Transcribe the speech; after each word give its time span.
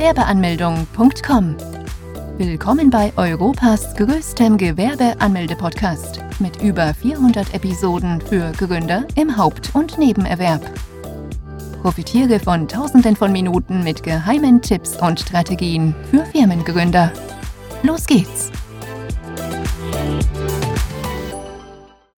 Gewerbeanmeldung.com. 0.00 1.56
Willkommen 2.38 2.88
bei 2.88 3.12
Europas 3.18 3.94
größtem 3.96 4.56
Gewerbeanmelde-Podcast 4.56 6.20
mit 6.38 6.62
über 6.62 6.94
400 6.94 7.52
Episoden 7.52 8.18
für 8.22 8.50
Gründer 8.52 9.06
im 9.14 9.36
Haupt- 9.36 9.74
und 9.74 9.98
Nebenerwerb. 9.98 10.62
Profitiere 11.82 12.40
von 12.40 12.66
Tausenden 12.66 13.14
von 13.14 13.30
Minuten 13.30 13.84
mit 13.84 14.02
geheimen 14.02 14.62
Tipps 14.62 14.96
und 14.96 15.20
Strategien 15.20 15.94
für 16.10 16.24
Firmengründer. 16.24 17.12
Los 17.82 18.06
geht's! 18.06 18.50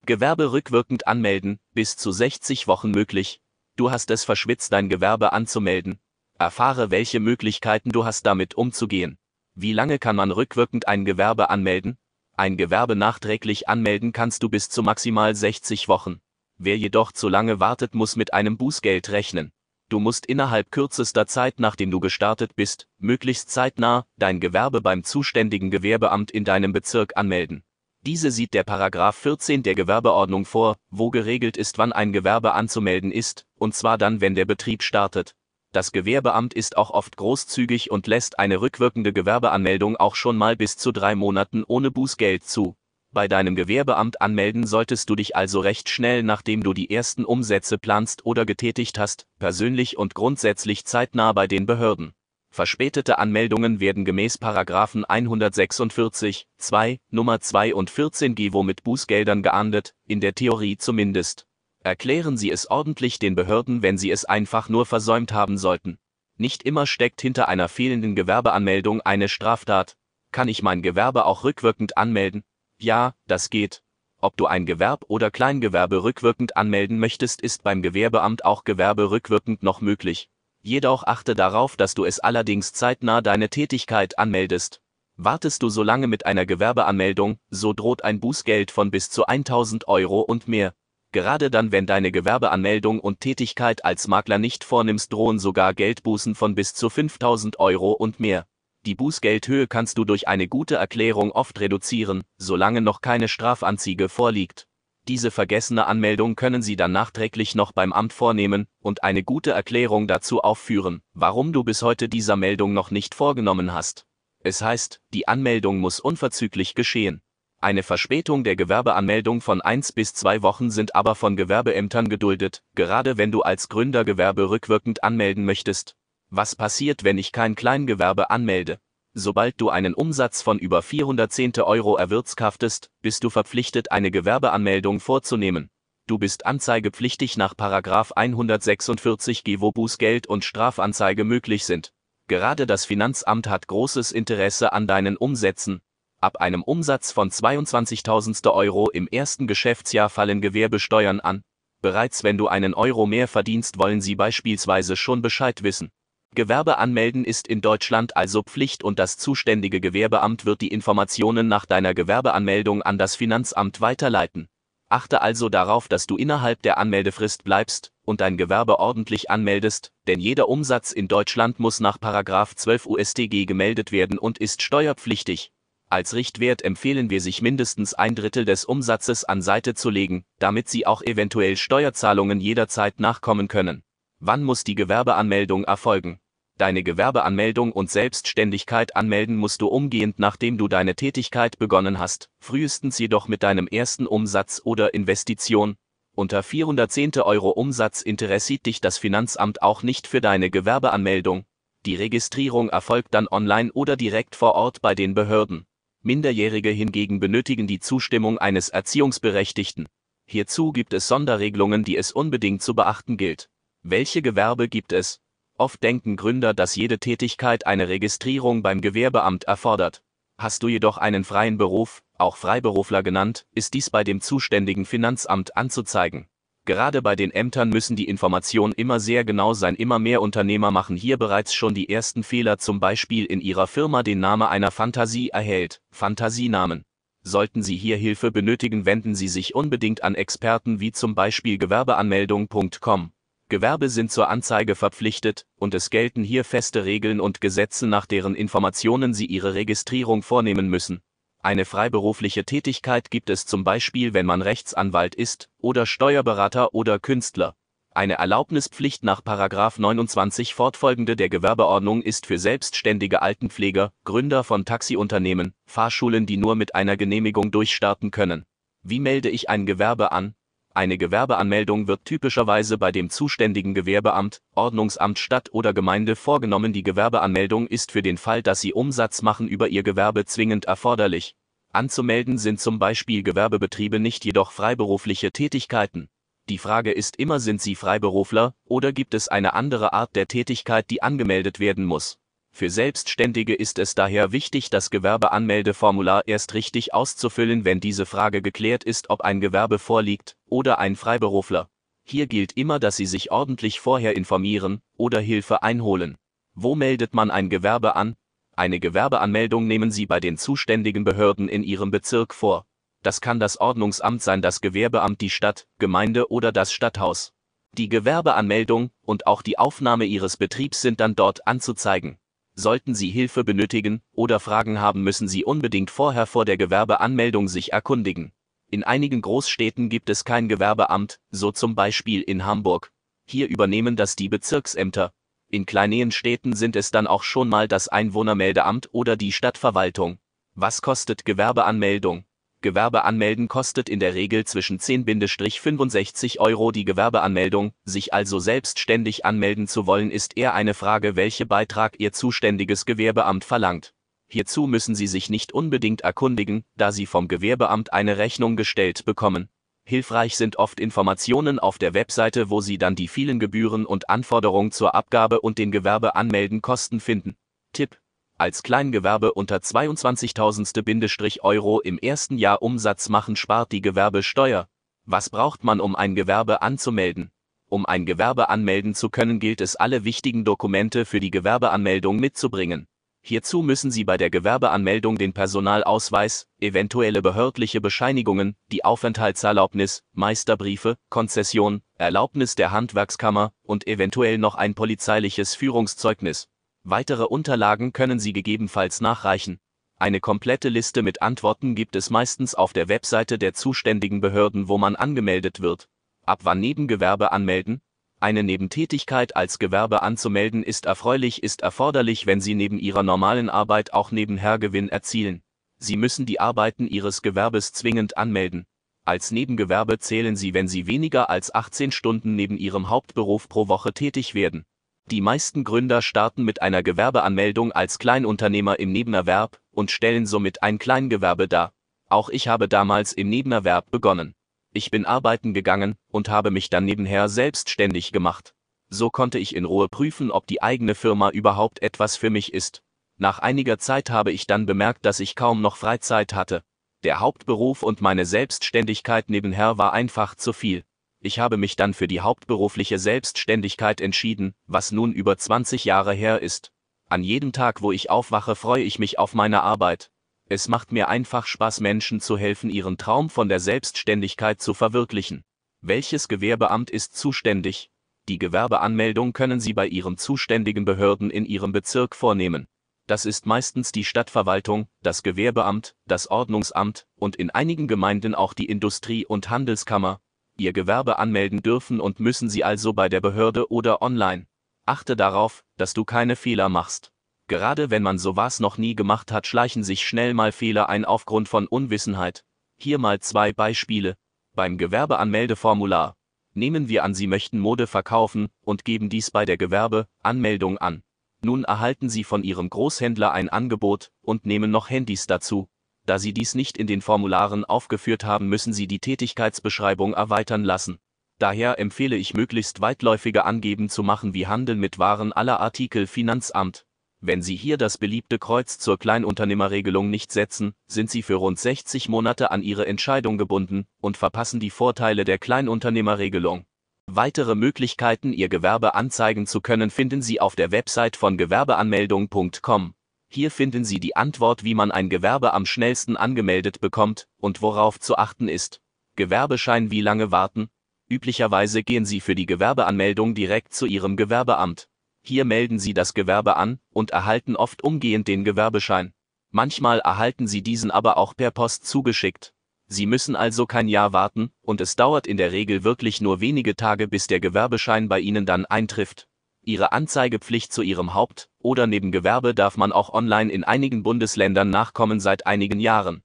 Gewerbe 0.07 0.53
rückwirkend 0.53 1.09
anmelden, 1.09 1.59
bis 1.75 1.96
zu 1.96 2.12
60 2.12 2.69
Wochen 2.69 2.93
möglich. 2.93 3.41
Du 3.75 3.91
hast 3.91 4.12
es 4.12 4.23
verschwitzt, 4.23 4.73
dein 4.73 4.89
Gewerbe 4.89 5.33
anzumelden. 5.33 5.99
Erfahre, 6.43 6.91
welche 6.91 7.21
Möglichkeiten 7.21 7.91
du 7.91 8.05
hast, 8.05 8.27
damit 8.27 8.55
umzugehen. 8.55 9.17
Wie 9.55 9.73
lange 9.73 9.99
kann 9.99 10.17
man 10.17 10.33
rückwirkend 10.33 10.89
ein 10.89 11.05
Gewerbe 11.05 11.50
anmelden? 11.50 11.99
Ein 12.37 12.57
Gewerbe 12.57 12.96
nachträglich 12.96 13.69
anmelden 13.69 14.13
kannst 14.13 14.43
du 14.43 14.49
bis 14.49 14.69
zu 14.69 14.83
maximal 14.83 15.35
60 15.35 15.86
Wochen. 15.86 16.21
Wer 16.59 16.77
jedoch 16.77 17.13
zu 17.13 17.29
lange 17.29 17.61
wartet, 17.61 17.95
muss 17.95 18.17
mit 18.17 18.35
einem 18.35 18.57
Bußgeld 18.57 19.11
rechnen. 19.11 19.53
Du 19.89 20.00
musst 20.00 20.27
innerhalb 20.27 20.71
kürzester 20.71 21.27
Zeit, 21.27 21.61
nachdem 21.61 21.91
du 21.91 22.00
gestartet 22.00 22.57
bist, 22.57 22.89
möglichst 22.99 23.50
zeitnah 23.50 24.07
dein 24.17 24.41
Gewerbe 24.41 24.81
beim 24.81 25.05
zuständigen 25.05 25.71
Gewerbeamt 25.71 26.31
in 26.31 26.45
deinem 26.45 26.72
Bezirk 26.72 27.17
anmelden. 27.17 27.63
Diese 28.00 28.33
sieht 28.33 28.53
der 28.53 28.64
Paragraph 28.64 29.17
14 29.17 29.63
der 29.63 29.77
Gewerbeordnung 29.77 30.45
vor, 30.45 30.77
wo 30.91 31.11
geregelt 31.11 31.57
ist, 31.57 31.79
wann 31.79 31.93
ein 31.93 32.12
Gewerbe 32.12 32.55
anzumelden 32.55 33.12
ist, 33.12 33.47
und 33.59 33.75
zwar 33.75 33.97
dann, 33.97 34.20
wenn 34.20 34.34
der 34.34 34.45
Betrieb 34.45 34.83
startet. 34.83 35.36
Das 35.72 35.91
Gewerbeamt 35.91 36.53
ist 36.53 36.77
auch 36.77 36.91
oft 36.91 37.17
großzügig 37.17 37.91
und 37.91 38.06
lässt 38.06 38.38
eine 38.38 38.60
rückwirkende 38.60 39.14
Gewerbeanmeldung 39.14 39.97
auch 39.97 40.16
schon 40.16 40.36
mal 40.36 40.55
bis 40.55 40.77
zu 40.77 40.92
drei 40.92 41.14
Monaten 41.14 41.64
ohne 41.66 41.91
Bußgeld 41.91 42.44
zu. 42.44 42.77
Bei 43.10 43.27
deinem 43.27 43.56
Gewerbeamt 43.56 44.20
anmelden 44.20 44.66
solltest 44.66 45.08
du 45.08 45.16
dich 45.16 45.34
also 45.34 45.60
recht 45.60 45.88
schnell, 45.88 46.22
nachdem 46.22 46.62
du 46.62 46.74
die 46.74 46.91
ersten 46.91 47.24
Umsätze 47.24 47.78
planst 47.78 48.27
oder 48.27 48.44
getätigt 48.44 48.98
hast, 48.98 49.27
persönlich 49.38 49.97
und 49.97 50.14
grundsätzlich 50.14 50.84
zeitnah 50.84 51.32
bei 51.32 51.47
den 51.47 51.64
Behörden. 51.64 52.12
Verspätete 52.50 53.19
Anmeldungen 53.19 53.80
werden 53.80 54.04
gemäß 54.04 54.36
Paragraphen 54.36 55.06
146, 55.06 56.48
2, 56.58 57.00
Nummer 57.10 57.41
2 57.41 57.75
und 57.75 57.88
14 57.88 58.34
GEWO 58.34 58.62
mit 58.62 58.82
Bußgeldern 58.82 59.42
geahndet, 59.42 59.94
in 60.06 60.20
der 60.20 60.34
Theorie 60.34 60.77
zumindest. 60.77 61.47
Erklären 61.84 62.36
Sie 62.36 62.50
es 62.50 62.70
ordentlich 62.70 63.19
den 63.19 63.34
Behörden, 63.34 63.83
wenn 63.83 63.98
Sie 63.98 64.12
es 64.12 64.25
einfach 64.25 64.69
nur 64.69 64.86
versäumt 64.86 65.33
haben 65.33 65.58
sollten. 65.58 65.98
Nicht 66.36 66.62
immer 66.62 66.86
steckt 66.86 67.20
hinter 67.20 67.48
einer 67.48 67.69
fehlenden 67.69 68.14
Gewerbeanmeldung 68.14 69.00
eine 69.00 69.28
Straftat. 69.28 69.97
Kann 70.30 70.47
ich 70.47 70.62
mein 70.62 70.83
Gewerbe 70.83 71.25
auch 71.25 71.42
rückwirkend 71.42 71.97
anmelden? 71.97 72.44
Ja, 72.78 73.14
das 73.27 73.50
geht. 73.50 73.83
Ob 74.20 74.36
du 74.36 74.47
ein 74.47 74.64
Gewerb 74.64 75.05
oder 75.08 75.33
Kleingewerbe 75.33 76.05
rückwirkend 76.05 76.56
anmelden 76.56 77.00
möchtest, 77.00 77.41
ist 77.41 77.64
beim 77.64 77.83
Gewerbeamt 77.83 78.44
auch 78.44 78.62
Gewerbe 78.62 79.10
rückwirkend 79.10 79.64
noch 79.64 79.80
möglich. 79.80 80.28
Jedoch 80.62 81.03
achte 81.03 81.34
darauf, 81.34 81.77
dass 81.77 81.94
du 81.94 82.05
es 82.05 82.20
allerdings 82.20 82.72
zeitnah 82.72 83.20
deine 83.20 83.48
Tätigkeit 83.48 84.19
anmeldest. 84.20 84.80
Wartest 85.16 85.64
du 85.64 85.69
so 85.69 85.83
lange 85.83 86.06
mit 86.06 86.25
einer 86.27 86.47
Gewerbeanmeldung, 86.47 87.38
so 87.50 87.72
droht 87.72 88.05
ein 88.05 88.20
Bußgeld 88.20 88.70
von 88.70 88.92
bis 88.92 89.10
zu 89.10 89.27
1000 89.27 89.88
Euro 89.88 90.20
und 90.20 90.47
mehr. 90.47 90.72
Gerade 91.12 91.50
dann, 91.50 91.72
wenn 91.72 91.86
deine 91.86 92.10
Gewerbeanmeldung 92.10 92.98
und 92.98 93.20
Tätigkeit 93.20 93.84
als 93.84 94.08
Makler 94.08 94.38
nicht 94.38 94.64
vornimmst, 94.64 95.12
drohen 95.12 95.38
sogar 95.38 95.74
Geldbußen 95.74 96.34
von 96.34 96.54
bis 96.54 96.72
zu 96.72 96.88
5000 96.88 97.60
Euro 97.60 97.92
und 97.92 98.19
mehr. 98.19 98.46
Die 98.86 98.94
Bußgeldhöhe 98.94 99.69
kannst 99.69 99.98
du 99.98 100.04
durch 100.04 100.27
eine 100.27 100.48
gute 100.48 100.77
Erklärung 100.77 101.30
oft 101.30 101.60
reduzieren, 101.60 102.22
solange 102.38 102.81
noch 102.81 103.03
keine 103.03 103.28
Strafanzeige 103.28 104.09
vorliegt. 104.09 104.66
Diese 105.06 105.31
vergessene 105.31 105.87
Anmeldung 105.87 106.34
können 106.34 106.62
Sie 106.62 106.76
dann 106.76 106.92
nachträglich 106.92 107.54
noch 107.54 107.72
beim 107.72 107.92
Amt 107.92 108.12
vornehmen 108.12 108.66
und 108.81 109.04
eine 109.04 109.22
gute 109.22 109.50
Erklärung 109.50 110.08
dazu 110.08 110.41
aufführen, 110.41 111.03
warum 111.12 111.53
du 111.53 111.62
bis 111.62 111.82
heute 111.82 112.08
dieser 112.08 112.37
Meldung 112.37 112.72
noch 112.72 112.91
nicht 112.91 113.14
vorgenommen 113.14 113.72
hast. 113.72 114.06
Es 114.41 114.62
heißt, 114.62 115.00
die 115.12 115.28
Anmeldung 115.28 115.78
muss 115.78 116.00
unverzüglich 116.00 116.75
geschehen. 116.75 117.20
Eine 117.62 117.84
Verspätung 117.84 118.43
der 118.43 118.56
Gewerbeanmeldung 118.56 119.41
von 119.41 119.61
eins 119.61 119.93
bis 119.93 120.15
zwei 120.15 120.43
Wochen 120.43 120.73
sind 120.73 120.97
aber 120.97 121.15
von 121.15 121.37
Gewerbeämtern 121.37 122.09
geduldet, 122.09 122.65
gerade 122.75 123.19
wenn 123.19 123.31
du 123.31 123.43
als 123.43 123.69
Gründer 123.69 124.05
Gewerbe 124.05 124.50
rückwirkend 124.50 125.05
anmelden 125.05 125.45
möchtest. 125.45 125.95
Was 126.28 126.56
passiert, 126.56 127.05
wenn 127.05 127.19
ich 127.19 127.31
kein 127.31 127.55
Kleingewerbe 127.55 128.31
anmelde? 128.31 128.81
Sobald 129.15 129.61
du 129.61 129.71
einen 129.71 129.95
Umsatz 129.95 130.43
von 130.43 130.59
über 130.59 130.83
410 130.83 131.53
Euro 131.61 131.97
erwirtschaftest, 131.97 132.91
bist 133.00 133.23
du 133.23 133.31
verpflichtet, 133.31 133.93
eine 133.93 134.11
Gewerbeanmeldung 134.11 134.99
vorzunehmen. 134.99 135.71
Du 136.09 136.19
bist 136.19 136.44
anzeigepflichtig 136.47 137.37
nach 137.37 137.55
146 137.56 139.44
G, 139.44 139.61
wo 139.61 139.71
Bußgeld 139.71 140.27
und 140.27 140.44
Strafanzeige 140.44 141.23
möglich 141.23 141.65
sind. 141.65 141.93
Gerade 142.27 142.67
das 142.67 142.84
Finanzamt 142.84 143.49
hat 143.49 143.69
großes 143.69 144.11
Interesse 144.11 144.73
an 144.73 144.89
deinen 144.89 145.17
Umsätzen, 145.17 145.81
Ab 146.22 146.37
einem 146.37 146.62
Umsatz 146.62 147.10
von 147.10 147.33
22.000 147.33 148.49
Euro 148.53 148.88
im 148.91 149.09
ersten 149.09 149.49
Geschäftsjahr 149.49 150.09
fallen 150.09 150.41
Gewerbesteuern 150.41 151.19
an. 151.19 151.43
Bereits 151.81 152.22
wenn 152.22 152.38
du 152.38 152.47
einen 152.47 152.75
Euro 152.75 153.06
mehr 153.06 153.27
verdienst, 153.27 153.77
wollen 153.81 154.00
sie 154.00 154.15
beispielsweise 154.15 154.94
schon 154.94 155.21
Bescheid 155.21 155.65
wissen. 155.65 155.91
Gewerbe 156.37 156.78
anmelden 156.78 157.25
ist 157.25 157.49
in 157.49 157.61
Deutschland 157.61 158.16
also 158.16 158.44
Pflicht 158.44 158.84
und 158.84 159.00
das 159.00 159.19
zuständige 159.19 159.81
Gewerbeamt 159.81 160.44
wird 160.47 160.61
die 160.61 160.69
Informationen 160.69 161.49
nach 161.49 161.66
deiner 161.66 161.93
Gewerbeanmeldung 161.93 162.82
an 162.82 162.99
das 162.99 163.16
Finanzamt 163.16 163.81
weiterleiten. 163.81 164.47
Achte 164.88 165.22
also 165.22 165.49
darauf, 165.49 165.88
dass 165.88 166.06
du 166.06 166.16
innerhalb 166.16 166.62
der 166.62 166.78
Anmeldefrist 166.78 167.43
bleibst 167.43 167.91
und 168.05 168.21
dein 168.21 168.37
Gewerbe 168.37 168.78
ordentlich 168.78 169.28
anmeldest, 169.28 169.91
denn 170.06 170.21
jeder 170.21 170.49
Umsatz 170.49 170.93
in 170.93 171.09
Deutschland 171.09 171.59
muss 171.59 171.81
nach 171.81 171.99
12 171.99 172.87
UStG 172.87 173.44
gemeldet 173.44 173.91
werden 173.91 174.19
und 174.19 174.38
ist 174.38 174.62
steuerpflichtig. 174.62 175.50
Als 175.92 176.14
Richtwert 176.14 176.62
empfehlen 176.62 177.10
wir 177.10 177.20
sich 177.20 177.42
mindestens 177.42 177.92
ein 177.92 178.14
Drittel 178.14 178.47
des 178.47 178.64
Umsatzes 178.64 179.25
an 179.25 179.42
Seite 179.42 179.75
zu 179.75 179.91
legen, 179.91 180.25
damit 180.38 180.70
Sie 180.70 180.86
auch 180.86 181.03
eventuell 181.03 181.54
Steuerzahlungen 181.58 182.41
jederzeit 182.41 182.98
nachkommen 182.98 183.47
können. 183.47 183.82
Wann 184.19 184.42
muss 184.42 184.64
die 184.64 184.75
Gewerbeanmeldung 184.75 185.64
erfolgen? 185.64 186.19
Deine 186.56 186.82
Gewerbeanmeldung 186.82 187.72
und 187.72 187.91
Selbstständigkeit 187.91 188.97
anmelden 188.97 189.36
musst 189.36 189.60
du 189.60 189.66
umgehend, 189.66 190.19
nachdem 190.19 190.56
du 190.56 190.66
deine 190.66 190.94
Tätigkeit 190.94 191.58
begonnen 191.58 191.98
hast, 191.98 192.31
frühestens 192.41 192.98
jedoch 192.98 193.28
mit 193.28 193.42
deinem 193.42 193.66
ersten 193.66 194.06
Umsatz 194.06 194.62
oder 194.64 194.94
Investition. 194.94 195.76
Unter 196.16 196.42
410 196.42 197.20
Euro 197.20 197.50
Umsatz 197.50 198.00
interessiert 198.00 198.64
dich 198.64 198.81
das 198.81 198.97
Finanzamt 198.97 199.60
auch 199.60 199.82
nicht 199.82 200.06
für 200.06 200.22
deine 200.22 200.48
Gewerbeanmeldung. 200.48 201.44
Die 201.84 201.97
Registrierung 201.97 202.70
erfolgt 202.70 203.12
dann 203.12 203.28
online 203.28 203.70
oder 203.75 203.98
direkt 203.98 204.36
vor 204.36 204.54
Ort 204.54 204.81
bei 204.81 204.94
den 204.94 205.12
Behörden. 205.12 205.66
Minderjährige 206.02 206.70
hingegen 206.70 207.20
benötigen 207.20 207.66
die 207.66 207.78
Zustimmung 207.78 208.38
eines 208.38 208.68
Erziehungsberechtigten. 208.68 209.88
Hierzu 210.26 210.72
gibt 210.72 210.92
es 210.92 211.08
Sonderregelungen, 211.08 211.84
die 211.84 211.96
es 211.96 212.10
unbedingt 212.10 212.62
zu 212.62 212.74
beachten 212.74 213.16
gilt. 213.16 213.48
Welche 213.82 214.22
Gewerbe 214.22 214.68
gibt 214.68 214.92
es? 214.92 215.20
Oft 215.58 215.82
denken 215.82 216.16
Gründer, 216.16 216.54
dass 216.54 216.74
jede 216.74 216.98
Tätigkeit 216.98 217.66
eine 217.66 217.88
Registrierung 217.88 218.62
beim 218.62 218.80
Gewerbeamt 218.80 219.44
erfordert. 219.44 220.02
Hast 220.38 220.62
du 220.62 220.68
jedoch 220.68 220.98
einen 220.98 221.22
freien 221.22 221.56
Beruf, 221.56 222.02
auch 222.19 222.36
Freiberufler 222.36 223.02
genannt, 223.02 223.46
ist 223.54 223.74
dies 223.74 223.90
bei 223.90 224.02
dem 224.02 224.20
zuständigen 224.20 224.84
Finanzamt 224.84 225.56
anzuzeigen. 225.56 226.26
Gerade 226.65 227.03
bei 227.03 227.17
den 227.17 227.33
Ämtern 227.33 227.71
müssen 227.71 227.97
die 227.97 228.06
Informationen 228.06 228.73
immer 228.73 229.00
sehr 229.00 229.25
genau 229.25 229.53
sein. 229.53 229.75
Immer 229.75 229.99
mehr 229.99 230.23
Unternehmer 230.23 230.70
machen 230.70 230.94
hier 230.94 231.17
bereits 231.17 231.53
schon 231.53 231.75
die 231.75 231.88
ersten 231.88 232.23
Fehler, 232.23 232.59
zum 232.59 232.79
Beispiel 232.79 233.25
in 233.25 233.41
ihrer 233.41 233.67
Firma 233.67 234.05
den 234.05 234.20
Namen 234.20 234.47
einer 234.47 234.70
Fantasie 234.70 235.31
erhält, 235.31 235.82
Fantasienamen. 235.91 236.85
Sollten 237.25 237.64
Sie 237.64 237.76
hier 237.76 237.97
Hilfe 237.97 238.31
benötigen, 238.31 238.87
wenden 238.87 239.17
Sie 239.17 239.29
sich 239.29 239.56
unbedingt 239.56 240.05
an 240.05 240.14
Experten 240.14 240.79
wie 240.79 240.93
zum 240.93 241.17
Beispiel 241.17 241.59
Gewerbeanmeldung.com. 241.59 243.12
Gewerbe 243.49 243.88
sind 243.88 244.12
zur 244.12 244.29
Anzeige 244.29 244.76
verpflichtet, 244.76 245.47
und 245.56 245.75
es 245.75 245.91
gelten 245.91 246.23
hier 246.23 246.44
feste 246.44 246.85
Regeln 246.85 247.20
und 247.20 247.41
Gesetze, 247.41 247.88
nach 247.88 248.06
deren 248.06 248.35
Informationen 248.35 249.15
Sie 249.15 249.26
Ihre 249.26 249.55
Registrierung 249.55 250.23
vornehmen 250.23 250.69
müssen. 250.69 251.03
Eine 251.44 251.65
freiberufliche 251.65 252.44
Tätigkeit 252.44 253.11
gibt 253.11 253.29
es 253.29 253.47
zum 253.47 253.65
Beispiel, 253.65 254.15
wenn 254.15 254.27
man 254.27 254.43
Rechtsanwalt 254.43 255.17
ist, 255.17 255.50
oder 255.59 255.87
Steuerberater 255.87 256.73
oder 256.73 257.00
Künstler. 257.00 257.56
Eine 257.91 258.15
Erlaubnispflicht 258.15 259.03
nach 259.03 259.23
29 259.25 260.55
fortfolgende 260.55 261.17
der 261.17 261.29
Gewerbeordnung 261.29 262.00
ist 262.00 262.27
für 262.27 262.39
selbstständige 262.39 263.23
Altenpfleger, 263.23 263.93
Gründer 264.05 264.44
von 264.44 264.65
Taxiunternehmen, 264.65 265.53
Fahrschulen, 265.67 266.27
die 266.27 266.37
nur 266.37 266.55
mit 266.55 266.77
einer 266.77 266.97
Genehmigung 266.97 267.50
durchstarten 267.50 268.12
können. 268.12 268.47
Wie 268.85 269.00
melde 269.00 269.29
ich 269.29 269.50
ein 269.50 269.67
Gewerbe 269.67 270.12
an? 270.12 270.37
Eine 270.74 270.96
Gewerbeanmeldung 270.96 271.86
wird 271.86 272.06
typischerweise 272.06 272.78
bei 272.78 272.92
dem 272.92 273.10
zuständigen 273.10 273.74
Gewerbeamt, 273.74 274.40
Ordnungsamt 274.54 275.19
Stadt 275.19 275.50
oder 275.52 275.74
Gemeinde 275.74 276.16
vorgenommen. 276.16 276.72
Die 276.72 276.82
Gewerbeanmeldung 276.82 277.66
ist 277.66 277.92
für 277.92 278.00
den 278.00 278.16
Fall, 278.16 278.42
dass 278.42 278.62
Sie 278.62 278.72
Umsatz 278.72 279.20
machen 279.20 279.48
über 279.48 279.69
Ihr 279.69 279.82
Gewerbe 279.82 280.24
zwingend 280.24 280.64
erforderlich. 280.64 281.36
Anzumelden 281.72 282.38
sind 282.38 282.58
zum 282.58 282.78
Beispiel 282.78 283.22
Gewerbebetriebe 283.22 284.00
nicht 284.00 284.24
jedoch 284.24 284.50
freiberufliche 284.50 285.30
Tätigkeiten. 285.30 286.08
Die 286.48 286.58
Frage 286.58 286.90
ist 286.90 287.16
immer, 287.16 287.38
sind 287.38 287.60
Sie 287.60 287.74
Freiberufler 287.74 288.54
oder 288.64 288.92
gibt 288.92 289.12
es 289.12 289.28
eine 289.28 289.52
andere 289.52 289.92
Art 289.92 290.16
der 290.16 290.26
Tätigkeit, 290.26 290.88
die 290.90 291.02
angemeldet 291.02 291.60
werden 291.60 291.84
muss? 291.84 292.19
Für 292.54 292.69
Selbstständige 292.69 293.54
ist 293.54 293.78
es 293.78 293.94
daher 293.94 294.31
wichtig, 294.31 294.69
das 294.69 294.90
Gewerbeanmeldeformular 294.90 296.22
erst 296.26 296.52
richtig 296.52 296.93
auszufüllen, 296.93 297.64
wenn 297.64 297.81
diese 297.81 298.04
Frage 298.04 298.43
geklärt 298.43 298.84
ist, 298.84 299.08
ob 299.08 299.22
ein 299.22 299.40
Gewerbe 299.40 299.78
vorliegt 299.78 300.37
oder 300.46 300.78
ein 300.78 300.94
Freiberufler. 300.94 301.70
Hier 302.04 302.26
gilt 302.26 302.52
immer, 302.52 302.78
dass 302.78 302.96
Sie 302.96 303.06
sich 303.06 303.32
ordentlich 303.32 303.81
vorher 303.81 304.16
informieren 304.16 304.82
oder 304.96 305.19
Hilfe 305.19 305.62
einholen. 305.62 306.19
Wo 306.54 306.75
meldet 306.75 307.14
man 307.14 307.31
ein 307.31 307.49
Gewerbe 307.49 307.96
an? 307.96 308.16
Eine 308.55 308.81
Gewerbeanmeldung 308.81 309.66
nehmen 309.66 309.90
Sie 309.90 310.05
bei 310.05 310.20
den 310.20 310.37
zuständigen 310.37 311.05
Behörden 311.05 311.48
in 311.48 311.62
Ihrem 311.62 311.90
Bezirk 311.90 312.34
vor. 312.34 312.66
Das 313.02 313.22
kann 313.22 313.40
das 313.40 313.58
Ordnungsamt 313.58 314.22
sein, 314.22 314.43
das 314.43 314.60
Gewerbeamt, 314.60 315.22
die 315.22 315.31
Stadt, 315.31 315.66
Gemeinde 315.78 316.31
oder 316.31 316.52
das 316.52 316.70
Stadthaus. 316.70 317.32
Die 317.78 317.88
Gewerbeanmeldung 317.88 318.90
und 319.00 319.26
auch 319.26 319.40
die 319.40 319.58
Aufnahme 319.58 320.05
Ihres 320.05 320.37
Betriebs 320.37 320.82
sind 320.82 321.00
dann 321.00 321.16
dort 321.16 321.46
anzuzeigen. 321.46 322.19
Sollten 322.54 322.94
Sie 322.94 323.08
Hilfe 323.08 323.44
benötigen 323.44 324.02
oder 324.12 324.38
Fragen 324.38 324.78
haben, 324.81 325.02
müssen 325.02 325.26
Sie 325.26 325.44
unbedingt 325.44 325.90
vorher 325.90 326.26
vor 326.26 326.44
der 326.44 326.56
Gewerbeanmeldung 326.56 327.49
sich 327.49 327.72
erkundigen. 327.72 328.32
In 328.69 328.84
einigen 328.84 329.22
Großstädten 329.22 329.88
gibt 329.88 330.10
es 330.10 330.25
kein 330.25 330.49
Gewerbeamt, 330.49 331.19
so 331.31 331.52
zum 331.52 331.75
Beispiel 331.75 332.22
in 332.22 332.44
Hamburg. 332.44 332.93
Hier 333.25 333.49
übernehmen 333.49 333.96
das 333.96 334.16
die 334.16 334.28
Bezirksämter. 334.28 335.12
In 335.49 335.66
kleineren 335.66 336.10
Städten 336.10 336.54
sind 336.54 336.76
es 336.76 336.90
dann 336.90 337.06
auch 337.06 337.22
schon 337.22 337.49
mal 337.49 337.69
das 337.69 337.88
Einwohnermeldeamt 337.88 338.88
oder 338.93 339.16
die 339.16 339.32
Stadtverwaltung. 339.32 340.19
Was 340.55 340.82
kostet 340.82 341.25
Gewerbeanmeldung? 341.25 342.25
Gewerbe 342.62 343.05
anmelden 343.05 343.49
kostet 343.49 343.88
in 343.88 344.00
der 344.00 344.14
Regel 344.14 344.44
zwischen 344.44 344.79
10-65 344.79 346.38
Euro 346.38 346.73
die 346.73 346.85
Gewerbeanmeldung, 346.85 347.73
sich 347.85 348.14
also 348.14 348.38
selbstständig 348.38 349.25
anmelden 349.26 349.69
zu 349.69 349.87
wollen 349.87 350.11
ist 350.11 350.37
eher 350.37 350.55
eine 350.55 350.75
Frage, 350.75 351.17
welche 351.17 351.44
Beitrag 351.44 351.97
Ihr 351.99 352.12
zuständiges 352.12 352.87
Gewerbeamt 352.87 353.44
verlangt. 353.44 353.93
Hierzu 354.29 354.67
müssen 354.67 354.94
Sie 354.94 355.06
sich 355.06 355.29
nicht 355.29 355.53
unbedingt 355.53 356.00
erkundigen, 356.00 356.64
da 356.76 356.91
Sie 356.91 357.06
vom 357.06 357.29
Gewerbeamt 357.29 357.93
eine 357.93 358.17
Rechnung 358.17 358.56
gestellt 358.56 359.05
bekommen. 359.05 359.50
Hilfreich 359.85 360.37
sind 360.37 360.56
oft 360.56 360.81
Informationen 360.81 361.58
auf 361.58 361.76
der 361.76 361.93
Webseite, 361.93 362.49
wo 362.49 362.61
Sie 362.61 362.79
dann 362.79 362.94
die 362.94 363.08
vielen 363.08 363.41
Gebühren 363.41 363.85
und 363.85 364.08
Anforderungen 364.08 364.70
zur 364.70 364.94
Abgabe 364.94 365.41
und 365.41 365.58
den 365.58 365.73
Gewerbeanmelden 365.73 366.62
Kosten 366.62 367.00
finden. 367.00 367.37
Tipp 367.73 368.01
als 368.43 368.65
Kleingewerbe 368.65 369.35
unter 369.35 369.59
22.000 369.59 371.41
Euro 371.44 371.79
im 371.79 371.97
ersten 371.97 372.39
Jahr 372.39 372.61
Umsatz 372.61 373.09
machen 373.09 373.37
spart 373.37 373.71
die 373.71 373.81
Gewerbesteuer. 373.81 374.67
Was 375.06 375.31
braucht 375.31 375.62
man, 375.62 375.79
um 375.79 375.94
ein 375.94 376.17
Gewerbe 376.17 376.61
anzumelden? 376.61 377.31
Um 377.69 377.87
ein 377.87 378.05
Gewerbe 378.05 378.49
anmelden 378.49 378.97
zu 378.97 379.11
können, 379.11 379.39
gilt 379.39 379.61
es, 379.61 379.77
alle 379.77 380.03
wichtigen 380.03 380.44
Dokumente 380.44 381.05
für 381.05 381.21
die 381.21 381.31
Gewerbeanmeldung 381.31 382.17
mitzubringen. 382.17 382.89
Hierzu 383.21 383.62
müssen 383.62 383.93
Sie 383.93 384.03
bei 384.03 384.17
der 384.17 384.29
Gewerbeanmeldung 384.29 385.19
den 385.19 385.33
Personalausweis, 385.33 386.49
eventuelle 386.59 387.23
behördliche 387.23 387.81
Bescheinigungen, 387.81 388.56
die 388.73 388.85
Aufenthaltserlaubnis, 388.85 390.03
Meisterbriefe, 390.15 390.97
Konzession, 391.11 391.83
Erlaubnis 391.94 392.56
der 392.56 392.73
Handwerkskammer 392.73 393.53
und 393.62 393.87
eventuell 393.87 394.39
noch 394.39 394.56
ein 394.56 394.75
polizeiliches 394.75 395.55
Führungszeugnis 395.55 396.49
Weitere 396.84 397.23
Unterlagen 397.23 397.93
können 397.93 398.19
Sie 398.19 398.32
gegebenenfalls 398.32 399.00
nachreichen. 399.00 399.61
Eine 399.99 400.19
komplette 400.19 400.69
Liste 400.69 401.02
mit 401.02 401.23
Antworten 401.23 401.76
gibt 401.76 401.94
es 401.94 402.11
meistens 402.11 402.56
auf 402.56 402.73
der 402.73 402.88
Webseite 402.88 403.38
der 403.38 403.55
zuständigen 403.55 404.20
Behörden, 404.20 404.67
wo 404.67 404.79
man 404.79 404.96
angemeldet 404.96 405.61
wird. 405.61 405.88
Ab 406.26 406.40
wann 406.43 406.58
Nebengewerbe 406.58 407.31
anmelden? 407.31 407.82
Eine 408.19 408.43
Nebentätigkeit 408.43 409.37
als 409.37 409.61
Gewerbe 409.61 410.02
anzumelden 410.02 410.64
ist 410.64 410.87
erfreulich, 410.87 411.44
ist 411.44 411.62
erforderlich, 411.62 412.26
wenn 412.26 412.40
Sie 412.40 412.55
neben 412.55 412.81
Ihrer 412.81 413.05
normalen 413.05 413.49
Arbeit 413.49 413.93
auch 413.93 414.11
nebenher 414.11 414.58
Gewinn 414.58 414.88
erzielen. 414.88 415.43
Sie 415.79 415.96
müssen 415.96 416.26
die 416.26 416.40
Arbeiten 416.40 416.88
Ihres 416.88 417.23
Gewerbes 417.23 417.73
zwingend 417.73 418.17
anmelden. 418.17 418.67
Als 419.05 419.31
Nebengewerbe 419.31 420.00
zählen 420.00 420.34
Sie, 420.34 420.52
wenn 420.52 420.67
Sie 420.67 420.88
weniger 420.88 421.31
als 421.31 421.55
18 421.55 421.93
Stunden 421.93 422.34
neben 422.34 422.56
Ihrem 422.58 422.90
Hauptberuf 422.90 423.49
pro 423.49 423.69
Woche 423.69 423.93
tätig 423.93 424.34
werden. 424.34 424.64
Die 425.12 425.20
meisten 425.20 425.62
Gründer 425.62 426.00
starten 426.00 426.43
mit 426.43 426.62
einer 426.62 426.82
Gewerbeanmeldung 426.82 427.70
als 427.70 427.99
Kleinunternehmer 427.99 428.79
im 428.79 428.93
Nebenerwerb 428.93 429.61
und 429.70 429.91
stellen 429.91 430.25
somit 430.25 430.62
ein 430.62 430.79
Kleingewerbe 430.79 431.49
dar. 431.49 431.75
Auch 432.09 432.31
ich 432.31 432.49
habe 432.49 432.67
damals 432.67 433.12
im 433.12 433.29
Nebenerwerb 433.29 433.91
begonnen. 433.91 434.35
Ich 434.73 434.91
bin 434.91 435.05
arbeiten 435.05 435.53
gegangen 435.53 435.97
und 436.09 436.31
habe 436.31 436.50
mich 436.50 436.70
dann 436.70 436.87
nebenher 436.87 437.29
selbstständig 437.29 438.12
gemacht. 438.12 438.55
So 438.88 439.11
konnte 439.11 439.38
ich 439.38 439.55
in 439.55 439.67
Ruhe 439.67 439.91
prüfen, 439.91 440.31
ob 440.31 440.47
die 440.47 440.62
eigene 440.62 440.94
Firma 440.94 441.29
überhaupt 441.29 441.82
etwas 441.82 442.17
für 442.17 442.31
mich 442.31 442.55
ist. 442.55 442.82
Nach 443.19 443.38
einiger 443.38 443.76
Zeit 443.76 444.08
habe 444.08 444.32
ich 444.32 444.47
dann 444.47 444.65
bemerkt, 444.65 445.05
dass 445.05 445.20
ich 445.20 445.37
kaum 445.37 445.61
noch 445.61 445.76
Freizeit 445.76 446.32
hatte. 446.32 446.62
Der 447.05 447.20
Hauptberuf 447.20 447.82
und 447.82 448.00
meine 448.00 448.25
Selbstständigkeit 448.25 449.29
nebenher 449.29 449.76
war 449.76 449.93
einfach 449.93 450.37
zu 450.37 450.55
viel. 450.55 450.85
Ich 451.24 451.38
habe 451.38 451.56
mich 451.56 451.76
dann 451.76 451.94
für 451.94 452.08
die 452.08 452.20
hauptberufliche 452.20 452.98
Selbstständigkeit 452.98 454.00
entschieden, 454.00 454.56
was 454.66 454.90
nun 454.90 455.12
über 455.12 455.38
20 455.38 455.84
Jahre 455.84 456.12
her 456.12 456.42
ist. 456.42 456.72
An 457.08 457.22
jedem 457.22 457.52
Tag, 457.52 457.80
wo 457.80 457.92
ich 457.92 458.10
aufwache, 458.10 458.56
freue 458.56 458.82
ich 458.82 458.98
mich 458.98 459.20
auf 459.20 459.32
meine 459.32 459.62
Arbeit. 459.62 460.10
Es 460.48 460.66
macht 460.66 460.90
mir 460.90 461.08
einfach 461.08 461.46
Spaß, 461.46 461.78
Menschen 461.78 462.20
zu 462.20 462.36
helfen, 462.36 462.70
ihren 462.70 462.98
Traum 462.98 463.30
von 463.30 463.48
der 463.48 463.60
Selbstständigkeit 463.60 464.60
zu 464.60 464.74
verwirklichen. 464.74 465.44
Welches 465.80 466.26
Gewerbeamt 466.26 466.90
ist 466.90 467.14
zuständig? 467.16 467.88
Die 468.28 468.38
Gewerbeanmeldung 468.38 469.32
können 469.32 469.60
Sie 469.60 469.74
bei 469.74 469.86
Ihren 469.86 470.19
zuständigen 470.19 470.84
Behörden 470.84 471.30
in 471.30 471.44
Ihrem 471.44 471.70
Bezirk 471.70 472.16
vornehmen. 472.16 472.66
Das 473.06 473.26
ist 473.26 473.46
meistens 473.46 473.92
die 473.92 474.04
Stadtverwaltung, 474.04 474.88
das 475.02 475.22
Gewerbeamt, 475.22 475.94
das 476.06 476.28
Ordnungsamt 476.28 477.06
und 477.14 477.36
in 477.36 477.50
einigen 477.50 477.86
Gemeinden 477.86 478.34
auch 478.34 478.54
die 478.54 478.66
Industrie- 478.66 479.26
und 479.26 479.50
Handelskammer, 479.50 480.20
Ihr 480.58 480.72
Gewerbe 480.72 481.19
anmelden 481.19 481.62
dürfen 481.62 482.00
und 482.00 482.20
müssen 482.20 482.49
Sie 482.50 482.64
also 482.64 482.93
bei 482.93 483.08
der 483.08 483.20
Behörde 483.20 483.70
oder 483.70 484.02
online. 484.02 484.46
Achte 484.84 485.16
darauf, 485.16 485.64
dass 485.76 485.94
du 485.94 486.04
keine 486.04 486.36
Fehler 486.36 486.69
machst. 486.69 487.12
Gerade 487.48 487.91
wenn 487.91 488.03
man 488.03 488.19
sowas 488.19 488.60
noch 488.60 488.79
nie 488.79 488.94
gemacht 488.94 489.32
hat, 489.32 489.46
schleichen 489.46 489.84
sich 489.84 490.06
schnell 490.06 490.34
mal 490.34 490.53
Fehler 490.53 490.88
ein 490.88 491.05
aufgrund 491.05 491.48
von 491.48 491.67
Unwissenheit. 491.67 492.44
Hier 492.77 492.98
mal 492.98 493.20
zwei 493.20 493.53
Beispiele. 493.53 494.17
Beim 494.55 494.79
Gewerbeanmeldeformular. 494.79 496.17
Nehmen 496.55 496.88
wir 496.88 497.05
an, 497.05 497.15
Sie 497.15 497.27
möchten 497.27 497.58
Mode 497.58 497.86
verkaufen 497.86 498.48
und 498.62 498.84
geben 498.84 499.08
dies 499.08 499.31
bei 499.31 499.44
der 499.44 499.56
Gewerbeanmeldung 499.56 500.79
an. 500.79 501.03
Nun 501.43 501.65
erhalten 501.65 502.08
Sie 502.08 502.24
von 502.24 502.44
Ihrem 502.44 502.70
Großhändler 502.70 503.32
ein 503.32 503.48
Angebot 503.48 504.12
und 504.20 504.46
nehmen 504.46 504.70
noch 504.70 504.91
Handys 504.91 505.27
dazu. 505.27 505.69
Da 506.05 506.19
Sie 506.19 506.32
dies 506.32 506.55
nicht 506.55 506.79
in 506.79 506.87
den 506.87 507.01
Formularen 507.01 507.65
aufgeführt 507.65 508.25
haben, 508.25 508.49
müssen 508.49 508.73
Sie 508.73 508.87
die 508.87 508.99
Tätigkeitsbeschreibung 508.99 510.15
erweitern 510.15 510.65
lassen. 510.65 510.99
Daher 511.39 511.79
empfehle 511.79 512.17
ich 512.17 512.35
möglichst 512.35 512.81
weitläufige 512.81 513.45
Angeben 513.45 513.89
zu 513.89 514.03
machen 514.03 514.35
wie 514.35 514.47
Handel 514.47 514.77
mit 514.77 514.99
Waren 514.99 515.33
aller 515.33 515.61
Artikel 515.61 516.07
Finanzamt. 516.07 516.87
Wenn 517.21 517.41
Sie 517.41 517.55
hier 517.55 517.77
das 517.77 517.99
beliebte 517.99 518.41
Kreuz 518.41 518.79
zur 518.79 518.99
Kleinunternehmerregelung 518.99 520.11
nicht 520.11 520.33
setzen, 520.33 520.75
sind 520.89 521.09
Sie 521.09 521.23
für 521.23 521.37
rund 521.37 521.59
60 521.59 522.09
Monate 522.09 522.51
an 522.51 522.63
Ihre 522.63 522.87
Entscheidung 522.87 523.39
gebunden 523.39 523.87
und 524.01 524.17
verpassen 524.17 524.59
die 524.59 524.71
Vorteile 524.71 525.25
der 525.25 525.39
Kleinunternehmerregelung. 525.39 526.65
Weitere 527.07 527.55
Möglichkeiten, 527.55 528.33
Ihr 528.33 528.49
Gewerbe 528.49 528.97
anzeigen 528.97 529.47
zu 529.47 529.61
können, 529.61 529.91
finden 529.91 530.21
Sie 530.21 530.41
auf 530.41 530.57
der 530.57 530.73
Website 530.73 531.17
von 531.17 531.37
gewerbeanmeldung.com. 531.37 532.95
Hier 533.35 533.51
finden 533.51 533.83
Sie 533.87 533.99
die 533.99 534.15
Antwort, 534.15 534.62
wie 534.62 534.75
man 534.75 534.91
ein 534.91 535.09
Gewerbe 535.09 535.55
am 535.55 535.65
schnellsten 535.65 536.19
angemeldet 536.19 536.83
bekommt 536.83 537.29
und 537.39 537.62
worauf 537.62 537.99
zu 537.99 538.19
achten 538.19 538.47
ist. 538.47 538.83
Gewerbeschein 539.17 539.91
wie 539.91 540.03
lange 540.03 540.31
warten? 540.31 540.69
Üblicherweise 541.09 541.83
gehen 541.83 542.05
Sie 542.05 542.21
für 542.21 542.35
die 542.35 542.45
Gewerbeanmeldung 542.45 543.35
direkt 543.35 543.73
zu 543.73 543.87
Ihrem 543.87 544.19
Gewerbeamt. 544.19 544.87
Hier 545.23 545.47
melden 545.47 545.79
Sie 545.79 545.95
das 545.95 546.12
Gewerbe 546.12 546.57
an 546.57 546.79
und 546.91 547.12
erhalten 547.12 547.57
oft 547.57 547.83
umgehend 547.83 548.29
den 548.29 548.45
Gewerbeschein. 548.45 549.15
Manchmal 549.51 550.01
erhalten 550.01 550.47
Sie 550.47 550.61
diesen 550.61 550.91
aber 550.91 551.17
auch 551.17 551.35
per 551.35 551.53
Post 551.53 551.87
zugeschickt. 551.87 552.53
Sie 552.87 553.07
müssen 553.07 553.35
also 553.35 553.65
kein 553.65 553.89
Jahr 553.89 554.12
warten, 554.12 554.53
und 554.61 554.83
es 554.83 554.95
dauert 554.95 555.27
in 555.27 555.39
der 555.39 555.53
Regel 555.53 555.85
wirklich 555.85 556.21
nur 556.21 556.43
wenige 556.43 556.77
Tage, 556.77 557.09
bis 557.09 557.29
der 557.29 557.41
Gewerbeschein 557.41 558.11
bei 558.11 558.21
Ihnen 558.21 558.45
dann 558.45 558.67
eintrifft. 558.67 559.27
Ihre 559.64 559.92
Anzeigepflicht 559.92 560.73
zu 560.73 560.83
Ihrem 560.83 561.14
Haupt- 561.14 561.49
oder 561.61 561.87
Nebengewerbe 561.87 562.54
darf 562.54 562.76
man 562.76 562.92
auch 562.92 563.12
online 563.12 563.52
in 563.52 563.64
einigen 563.64 564.02
Bundesländern 564.02 564.71
nachkommen 564.71 565.21
seit 565.21 565.47
einigen 565.47 565.78
Jahren. 565.78 566.23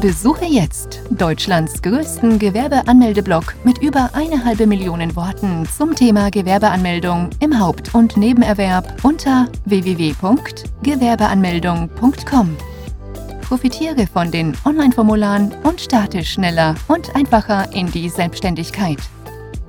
Besuche 0.00 0.44
jetzt 0.44 1.00
Deutschlands 1.10 1.80
größten 1.80 2.38
Gewerbeanmeldeblock 2.38 3.54
mit 3.64 3.78
über 3.78 4.10
eine 4.12 4.44
halbe 4.44 4.66
Million 4.66 5.16
Worten 5.16 5.66
zum 5.66 5.94
Thema 5.94 6.30
Gewerbeanmeldung 6.30 7.30
im 7.40 7.58
Haupt- 7.58 7.94
und 7.94 8.18
Nebenerwerb 8.18 9.02
unter 9.02 9.48
www.gewerbeanmeldung.com. 9.64 12.56
Profitiere 13.40 14.06
von 14.06 14.30
den 14.30 14.54
Online-Formularen 14.64 15.54
und 15.62 15.80
starte 15.80 16.22
schneller 16.24 16.74
und 16.88 17.16
einfacher 17.16 17.72
in 17.72 17.90
die 17.90 18.10
Selbstständigkeit. 18.10 18.98